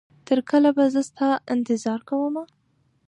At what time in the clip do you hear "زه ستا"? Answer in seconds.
0.93-1.27